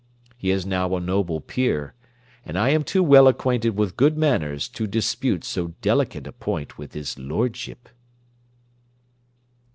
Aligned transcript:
He 0.35 0.49
is 0.49 0.65
now 0.65 0.95
a 0.95 0.99
noble 0.99 1.39
peer, 1.41 1.93
and 2.43 2.57
I 2.57 2.69
am 2.69 2.83
too 2.83 3.03
well 3.03 3.27
acquainted 3.27 3.77
with 3.77 3.95
good 3.95 4.17
manners 4.17 4.67
to 4.69 4.87
dispute 4.87 5.43
so 5.43 5.75
delicate 5.83 6.25
a 6.25 6.31
point 6.31 6.75
with 6.75 6.93
his 6.95 7.19
lordship. 7.19 7.87